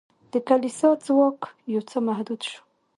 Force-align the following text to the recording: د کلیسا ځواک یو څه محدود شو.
د 0.31 0.33
کلیسا 0.47 0.89
ځواک 1.05 1.39
یو 1.73 1.81
څه 1.89 1.97
محدود 2.07 2.41
شو. 2.49 2.59